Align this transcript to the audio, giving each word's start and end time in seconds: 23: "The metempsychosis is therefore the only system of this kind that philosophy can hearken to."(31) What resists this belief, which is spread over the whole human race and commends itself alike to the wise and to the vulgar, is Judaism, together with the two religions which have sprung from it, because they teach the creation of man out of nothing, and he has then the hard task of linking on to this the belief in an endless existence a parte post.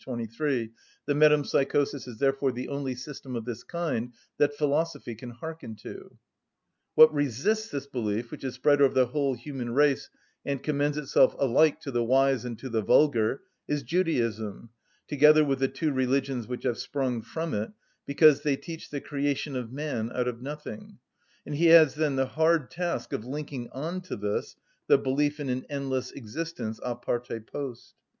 23: 0.05 0.71
"The 1.05 1.13
metempsychosis 1.13 2.07
is 2.07 2.17
therefore 2.17 2.51
the 2.51 2.69
only 2.69 2.95
system 2.95 3.35
of 3.35 3.45
this 3.45 3.61
kind 3.63 4.11
that 4.39 4.55
philosophy 4.55 5.13
can 5.13 5.29
hearken 5.29 5.75
to."(31) 5.75 6.09
What 6.95 7.13
resists 7.13 7.69
this 7.69 7.85
belief, 7.85 8.31
which 8.31 8.43
is 8.43 8.55
spread 8.55 8.81
over 8.81 8.95
the 8.95 9.05
whole 9.05 9.35
human 9.35 9.75
race 9.75 10.09
and 10.43 10.63
commends 10.63 10.97
itself 10.97 11.35
alike 11.37 11.81
to 11.81 11.91
the 11.91 12.03
wise 12.03 12.45
and 12.45 12.57
to 12.57 12.67
the 12.69 12.81
vulgar, 12.81 13.41
is 13.67 13.83
Judaism, 13.83 14.71
together 15.07 15.45
with 15.45 15.59
the 15.59 15.67
two 15.67 15.91
religions 15.93 16.47
which 16.47 16.63
have 16.63 16.79
sprung 16.79 17.21
from 17.21 17.53
it, 17.53 17.71
because 18.07 18.41
they 18.41 18.55
teach 18.55 18.89
the 18.89 19.01
creation 19.01 19.55
of 19.55 19.71
man 19.71 20.11
out 20.15 20.27
of 20.27 20.41
nothing, 20.41 20.97
and 21.45 21.53
he 21.53 21.67
has 21.67 21.93
then 21.93 22.15
the 22.15 22.25
hard 22.25 22.71
task 22.71 23.13
of 23.13 23.23
linking 23.23 23.69
on 23.69 24.01
to 24.01 24.15
this 24.15 24.55
the 24.87 24.97
belief 24.97 25.39
in 25.39 25.47
an 25.49 25.63
endless 25.69 26.09
existence 26.13 26.79
a 26.81 26.95
parte 26.95 27.39
post. 27.41 27.93